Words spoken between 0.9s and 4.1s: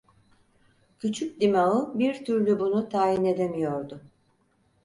Küçük dimağı bir türlü bunu tayin edemiyordu.